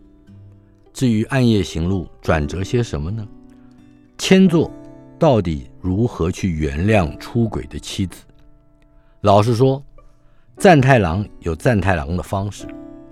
[0.94, 3.28] 至于《暗夜行路》转折些什么呢？
[4.18, 4.72] 千座
[5.18, 8.24] 到底如何去原谅出轨的妻子？
[9.22, 9.84] 老实说，
[10.58, 12.68] 赞太郎有赞太郎的方式，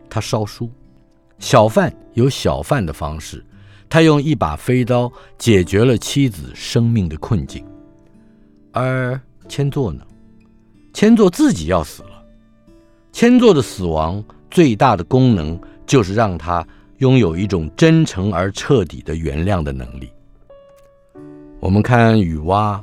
[0.10, 0.68] 他烧书；
[1.40, 3.44] 小贩有小贩的方式。
[3.88, 7.66] 他用一把飞刀解决了妻子生命的困境，
[8.72, 10.06] 而千座呢？
[10.94, 12.24] 千座自己要死了。
[13.12, 16.66] 千座的死亡最大的功能就是让他
[17.00, 20.10] 拥有一种真诚而彻底的原谅的能力。
[21.60, 22.82] 我们看雨蛙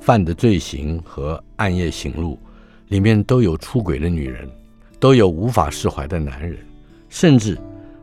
[0.00, 2.38] 犯的罪行和暗夜行路
[2.88, 4.48] 里面都有出轨的女人，
[4.98, 6.58] 都有无法释怀的男人，
[7.08, 7.56] 甚至。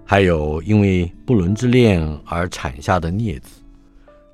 [0.07, 3.59] 还有因为不伦之恋而产下的孽子，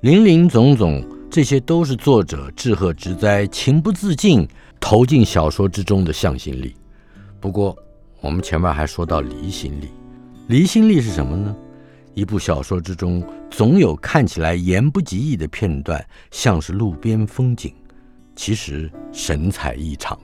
[0.00, 4.46] 林林总总，这些都是作者志贺直哉情不自禁
[4.78, 6.74] 投进小说之中的向心力。
[7.40, 7.74] 不过，
[8.20, 9.88] 我们前面还说到离心力，
[10.48, 11.56] 离心力是什么呢？
[12.14, 17.72] 一部小说之中总有看起来言不及义的片段像是路边风景
[18.36, 20.18] 其实神采异常。